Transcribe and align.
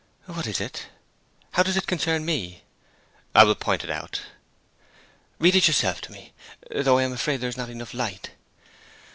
'What 0.25 0.47
is 0.47 0.59
it? 0.59 0.87
How 1.51 1.61
does 1.61 1.77
it 1.77 1.85
concern 1.85 2.25
me?' 2.25 2.63
'I 3.35 3.43
will 3.43 3.53
point 3.53 3.83
it 3.83 3.91
out.' 3.91 4.21
'Read 5.37 5.55
it 5.55 5.67
yourself 5.67 6.01
to 6.01 6.11
me. 6.11 6.33
Though 6.75 6.97
I 6.97 7.03
am 7.03 7.13
afraid 7.13 7.37
there's 7.39 7.55
not 7.55 7.69
enough 7.69 7.93
light.' 7.93 8.31